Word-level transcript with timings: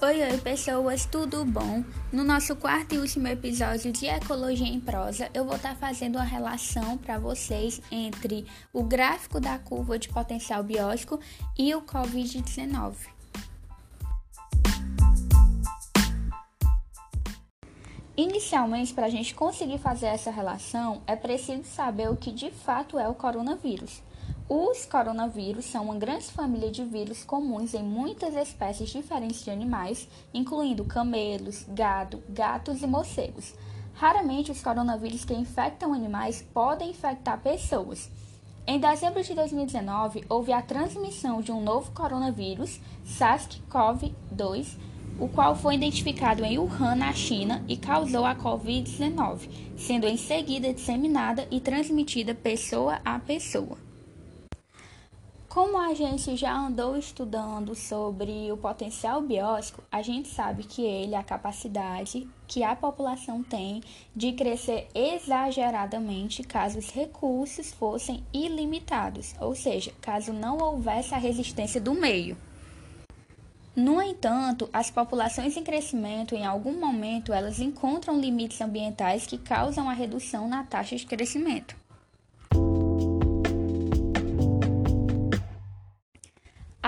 Oi, 0.00 0.22
oi, 0.22 0.38
pessoas, 0.38 1.04
tudo 1.06 1.44
bom? 1.44 1.82
No 2.12 2.22
nosso 2.22 2.54
quarto 2.54 2.94
e 2.94 2.98
último 2.98 3.26
episódio 3.26 3.90
de 3.90 4.06
Ecologia 4.06 4.64
em 4.64 4.78
Prosa, 4.78 5.28
eu 5.34 5.44
vou 5.44 5.56
estar 5.56 5.74
fazendo 5.74 6.14
uma 6.14 6.24
relação 6.24 6.96
para 6.96 7.18
vocês 7.18 7.82
entre 7.90 8.46
o 8.72 8.84
gráfico 8.84 9.40
da 9.40 9.58
curva 9.58 9.98
de 9.98 10.08
potencial 10.08 10.62
biótico 10.62 11.18
e 11.58 11.74
o 11.74 11.82
Covid-19. 11.82 12.94
Inicialmente, 18.16 18.94
para 18.94 19.06
a 19.06 19.10
gente 19.10 19.34
conseguir 19.34 19.78
fazer 19.78 20.06
essa 20.06 20.30
relação, 20.30 21.02
é 21.08 21.16
preciso 21.16 21.64
saber 21.64 22.08
o 22.08 22.14
que 22.14 22.30
de 22.30 22.52
fato 22.52 23.00
é 23.00 23.08
o 23.08 23.14
coronavírus. 23.16 24.00
Os 24.50 24.86
coronavírus 24.86 25.66
são 25.66 25.84
uma 25.84 25.96
grande 25.96 26.24
família 26.24 26.70
de 26.70 26.82
vírus 26.82 27.22
comuns 27.22 27.74
em 27.74 27.82
muitas 27.82 28.34
espécies 28.34 28.88
diferentes 28.88 29.44
de 29.44 29.50
animais, 29.50 30.08
incluindo 30.32 30.86
camelos, 30.86 31.66
gado, 31.68 32.22
gatos 32.30 32.80
e 32.80 32.86
morcegos. 32.86 33.54
Raramente, 33.92 34.50
os 34.50 34.62
coronavírus 34.62 35.22
que 35.22 35.34
infectam 35.34 35.92
animais 35.92 36.42
podem 36.54 36.88
infectar 36.88 37.38
pessoas. 37.42 38.10
Em 38.66 38.80
dezembro 38.80 39.22
de 39.22 39.34
2019, 39.34 40.24
houve 40.30 40.50
a 40.50 40.62
transmissão 40.62 41.42
de 41.42 41.52
um 41.52 41.62
novo 41.62 41.90
coronavírus, 41.90 42.80
SARS-CoV-2, 43.04 44.78
o 45.20 45.28
qual 45.28 45.56
foi 45.56 45.74
identificado 45.74 46.42
em 46.42 46.58
Wuhan, 46.58 46.94
na 46.94 47.12
China, 47.12 47.62
e 47.68 47.76
causou 47.76 48.24
a 48.24 48.34
Covid-19, 48.34 49.46
sendo 49.76 50.06
em 50.06 50.16
seguida 50.16 50.72
disseminada 50.72 51.46
e 51.50 51.60
transmitida 51.60 52.34
pessoa 52.34 52.98
a 53.04 53.18
pessoa. 53.18 53.87
Como 55.58 55.76
a 55.76 55.92
gente 55.92 56.36
já 56.36 56.56
andou 56.56 56.96
estudando 56.96 57.74
sobre 57.74 58.52
o 58.52 58.56
potencial 58.56 59.20
biótico, 59.20 59.82
a 59.90 60.02
gente 60.02 60.28
sabe 60.28 60.62
que 60.62 60.82
ele 60.82 61.16
é 61.16 61.18
a 61.18 61.22
capacidade 61.24 62.28
que 62.46 62.62
a 62.62 62.76
população 62.76 63.42
tem 63.42 63.82
de 64.14 64.30
crescer 64.34 64.86
exageradamente 64.94 66.44
caso 66.44 66.78
os 66.78 66.90
recursos 66.90 67.72
fossem 67.72 68.22
ilimitados, 68.32 69.34
ou 69.40 69.52
seja, 69.52 69.92
caso 70.00 70.32
não 70.32 70.58
houvesse 70.58 71.12
a 71.12 71.18
resistência 71.18 71.80
do 71.80 71.92
meio. 71.92 72.36
No 73.74 74.00
entanto, 74.00 74.70
as 74.72 74.92
populações 74.92 75.56
em 75.56 75.64
crescimento, 75.64 76.36
em 76.36 76.46
algum 76.46 76.78
momento, 76.78 77.32
elas 77.32 77.58
encontram 77.58 78.20
limites 78.20 78.60
ambientais 78.60 79.26
que 79.26 79.36
causam 79.36 79.90
a 79.90 79.92
redução 79.92 80.48
na 80.48 80.62
taxa 80.62 80.94
de 80.94 81.04
crescimento. 81.04 81.87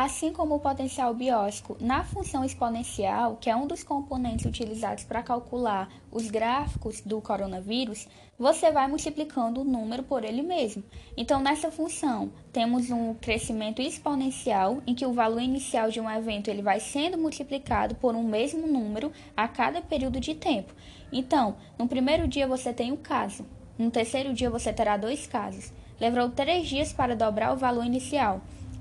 Assim 0.03 0.33
como 0.33 0.55
o 0.55 0.61
potencial 0.61 1.13
biótico 1.13 1.77
na 1.79 2.03
função 2.03 2.43
exponencial, 2.43 3.37
que 3.37 3.51
é 3.51 3.55
um 3.55 3.67
dos 3.67 3.83
componentes 3.83 4.47
utilizados 4.47 5.05
para 5.05 5.23
calcular 5.23 5.91
os 6.11 6.31
gráficos 6.31 7.03
do 7.03 7.21
coronavírus, 7.21 8.09
você 8.39 8.71
vai 8.71 8.89
multiplicando 8.89 9.61
o 9.61 9.65
número 9.65 10.03
por 10.03 10.25
ele 10.25 10.41
mesmo. 10.41 10.83
Então, 11.17 11.41
nessa 11.41 11.71
função, 11.71 12.33
temos 12.51 12.91
um 12.91 13.13
crescimento 13.13 13.83
exponencial, 13.83 14.83
em 14.87 14.95
que 14.95 15.05
o 15.05 15.13
valor 15.13 15.43
inicial 15.43 15.91
de 15.91 16.01
um 16.01 16.11
evento 16.11 16.49
ele 16.49 16.63
vai 16.63 16.81
sendo 16.81 17.19
multiplicado 17.19 17.95
por 17.97 18.15
um 18.15 18.23
mesmo 18.23 18.67
número 18.67 19.13
a 19.37 19.47
cada 19.47 19.83
período 19.83 20.19
de 20.19 20.35
tempo. 20.35 20.73
Então, 21.13 21.57
no 21.79 21.87
primeiro 21.87 22.27
dia 22.27 22.47
você 22.47 22.73
tem 22.73 22.91
um 22.91 22.97
caso, 22.97 23.45
no 23.79 23.91
terceiro 23.91 24.33
dia 24.33 24.49
você 24.49 24.73
terá 24.73 24.97
dois 24.97 25.27
casos. 25.27 25.71
Levou 26.01 26.31
três 26.31 26.67
dias 26.67 26.91
para 26.95 27.15
dobrar 27.15 27.53
o 27.53 27.59
valor 27.59 27.85
inicial. 27.85 28.41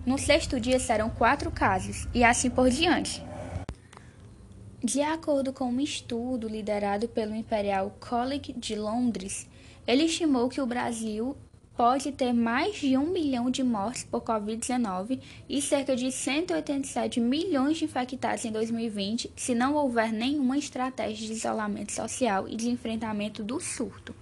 No 0.10 0.18
sexto 0.18 0.60
dia 0.60 0.80
serão 0.80 1.08
quatro 1.08 1.52
casos, 1.52 2.08
e 2.16 2.24
assim 2.24 2.50
por 2.50 2.68
diante. 2.68 3.24
De 4.84 5.04
acordo 5.04 5.54
com 5.54 5.66
um 5.66 5.80
estudo 5.80 6.48
liderado 6.48 7.08
pelo 7.08 7.36
Imperial 7.36 7.95
College 8.00 8.54
de 8.54 8.73
Londres, 8.73 9.48
ele 9.86 10.06
estimou 10.06 10.50
que 10.50 10.60
o 10.60 10.66
Brasil 10.66 11.38
pode 11.78 12.11
ter 12.11 12.33
mais 12.33 12.78
de 12.78 12.98
um 12.98 13.11
milhão 13.11 13.52
de 13.52 13.61
mortes 13.61 14.04
por 14.04 14.23
Covid-19 14.23 15.22
e 15.48 15.61
cerca 15.61 15.95
de 15.95 16.12
187 16.12 17.20
milhões 17.20 17.78
de 17.78 17.86
infectados 17.86 18.44
em 18.45 18.52
2020 18.52 19.32
se 19.36 19.54
não 19.54 19.76
houver 19.76 20.12
nenhuma 20.12 20.58
estratégia 20.58 21.28
de 21.28 21.33
isolamento 21.33 21.92
social 21.92 22.48
e 22.50 22.56
de 22.56 22.67
enfrentamento 22.72 23.44
do 23.44 23.60
surto. 23.60 24.16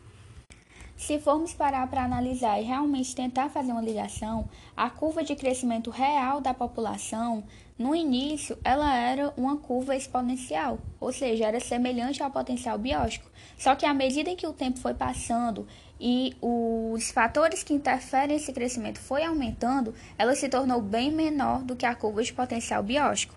Se 0.97 1.19
formos 1.19 1.53
parar 1.53 1.87
para 1.87 2.03
analisar 2.03 2.59
e 2.59 2.63
realmente 2.63 3.15
tentar 3.15 3.49
fazer 3.49 3.71
uma 3.71 3.81
ligação, 3.81 4.49
a 4.75 4.89
curva 4.89 5.23
de 5.23 5.35
crescimento 5.35 5.91
real 5.91 6.41
da 6.41 6.55
população, 6.55 7.43
no 7.77 7.95
início, 7.95 8.57
ela 8.63 8.95
era 8.95 9.31
uma 9.37 9.57
curva 9.57 9.95
exponencial, 9.95 10.79
ou 10.99 11.13
seja, 11.13 11.45
era 11.45 11.59
semelhante 11.59 12.23
ao 12.23 12.31
potencial 12.31 12.79
biótico. 12.79 13.29
Só 13.55 13.75
que 13.75 13.85
à 13.85 13.93
medida 13.93 14.31
em 14.31 14.35
que 14.35 14.47
o 14.47 14.53
tempo 14.53 14.79
foi 14.79 14.95
passando 14.95 15.67
e 15.99 16.35
os 16.41 17.11
fatores 17.11 17.61
que 17.61 17.75
interferem 17.75 18.35
nesse 18.35 18.51
crescimento 18.51 18.99
foi 18.99 19.23
aumentando, 19.23 19.93
ela 20.17 20.35
se 20.35 20.49
tornou 20.49 20.81
bem 20.81 21.11
menor 21.11 21.61
do 21.61 21.75
que 21.75 21.85
a 21.85 21.93
curva 21.93 22.23
de 22.23 22.33
potencial 22.33 22.81
biótico. 22.81 23.35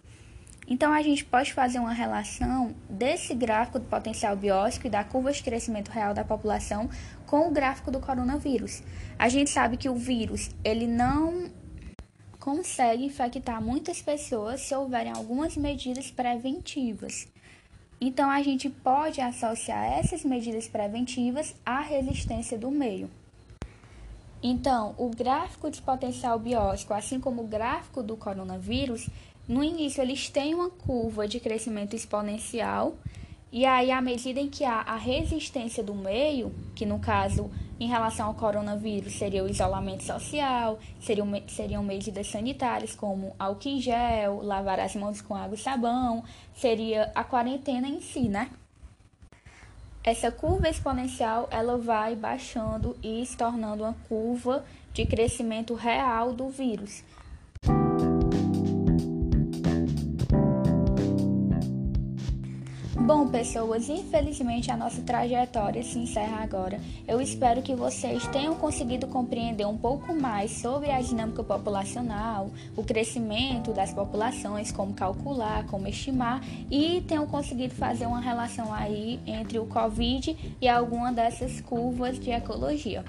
Então, 0.70 0.92
a 0.92 1.02
gente 1.02 1.24
pode 1.24 1.52
fazer 1.52 1.80
uma 1.80 1.92
relação 1.92 2.72
desse 2.88 3.34
gráfico 3.34 3.80
do 3.80 3.86
potencial 3.86 4.36
biótico 4.36 4.86
e 4.86 4.90
da 4.90 5.02
curva 5.02 5.32
de 5.32 5.42
crescimento 5.42 5.88
real 5.90 6.14
da 6.14 6.22
população 6.22 6.88
com 7.26 7.48
o 7.48 7.50
gráfico 7.50 7.90
do 7.90 7.98
coronavírus. 7.98 8.80
A 9.18 9.28
gente 9.28 9.50
sabe 9.50 9.76
que 9.76 9.88
o 9.88 9.96
vírus, 9.96 10.50
ele 10.62 10.86
não 10.86 11.50
consegue 12.38 13.04
infectar 13.04 13.60
muitas 13.60 14.00
pessoas 14.00 14.60
se 14.60 14.72
houverem 14.72 15.10
algumas 15.12 15.56
medidas 15.56 16.08
preventivas. 16.08 17.26
Então, 18.00 18.30
a 18.30 18.40
gente 18.40 18.70
pode 18.70 19.20
associar 19.20 19.98
essas 19.98 20.24
medidas 20.24 20.68
preventivas 20.68 21.52
à 21.66 21.80
resistência 21.80 22.56
do 22.56 22.70
meio. 22.70 23.10
Então, 24.42 24.94
o 24.96 25.10
gráfico 25.10 25.70
de 25.70 25.82
potencial 25.82 26.38
biótico, 26.38 26.94
assim 26.94 27.20
como 27.20 27.42
o 27.42 27.46
gráfico 27.46 28.02
do 28.02 28.16
coronavírus, 28.16 29.08
no 29.46 29.62
início, 29.62 30.00
eles 30.00 30.30
têm 30.30 30.54
uma 30.54 30.70
curva 30.70 31.28
de 31.28 31.40
crescimento 31.40 31.94
exponencial, 31.94 32.94
e 33.52 33.66
aí, 33.66 33.90
à 33.90 34.00
medida 34.00 34.38
em 34.38 34.48
que 34.48 34.64
há 34.64 34.80
a 34.82 34.96
resistência 34.96 35.82
do 35.82 35.92
meio, 35.92 36.54
que 36.74 36.86
no 36.86 37.00
caso, 37.00 37.50
em 37.80 37.88
relação 37.88 38.28
ao 38.28 38.34
coronavírus, 38.34 39.14
seria 39.14 39.42
o 39.42 39.48
isolamento 39.48 40.04
social, 40.04 40.78
seriam, 41.00 41.28
seriam 41.48 41.82
medidas 41.82 42.28
sanitárias 42.28 42.94
como 42.94 43.34
álcool 43.38 43.68
em 43.68 43.80
gel, 43.80 44.40
lavar 44.42 44.78
as 44.78 44.94
mãos 44.94 45.20
com 45.20 45.34
água 45.34 45.56
e 45.56 45.58
sabão, 45.58 46.22
seria 46.54 47.10
a 47.12 47.24
quarentena 47.24 47.88
em 47.88 48.00
si, 48.00 48.28
né? 48.28 48.50
Essa 50.02 50.32
curva 50.32 50.66
exponencial, 50.66 51.46
ela 51.50 51.76
vai 51.76 52.16
baixando 52.16 52.96
e 53.02 53.24
se 53.26 53.36
tornando 53.36 53.84
uma 53.84 53.94
curva 54.08 54.64
de 54.94 55.04
crescimento 55.04 55.74
real 55.74 56.32
do 56.32 56.48
vírus. 56.48 57.04
Bom, 63.00 63.26
pessoas, 63.28 63.88
infelizmente 63.88 64.70
a 64.70 64.76
nossa 64.76 65.00
trajetória 65.02 65.82
se 65.82 65.98
encerra 65.98 66.42
agora. 66.42 66.78
Eu 67.08 67.20
espero 67.20 67.62
que 67.62 67.74
vocês 67.74 68.26
tenham 68.28 68.54
conseguido 68.54 69.06
compreender 69.06 69.66
um 69.66 69.76
pouco 69.76 70.14
mais 70.14 70.50
sobre 70.52 70.90
a 70.90 71.00
dinâmica 71.00 71.42
populacional, 71.42 72.50
o 72.76 72.84
crescimento 72.84 73.72
das 73.72 73.92
populações, 73.92 74.70
como 74.70 74.92
calcular, 74.92 75.66
como 75.66 75.88
estimar 75.88 76.42
e 76.70 77.02
tenham 77.08 77.26
conseguido 77.26 77.74
fazer 77.74 78.06
uma 78.06 78.20
relação 78.20 78.72
aí 78.72 79.18
entre 79.26 79.58
o 79.58 79.66
Covid 79.66 80.56
e 80.60 80.68
alguma 80.68 81.10
dessas 81.10 81.60
curvas 81.62 82.18
de 82.18 82.30
ecologia. 82.30 83.04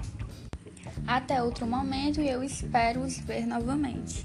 Até 1.06 1.42
outro 1.42 1.66
momento 1.66 2.20
e 2.20 2.28
eu 2.28 2.42
espero 2.42 3.00
os 3.00 3.18
ver 3.18 3.46
novamente. 3.46 4.24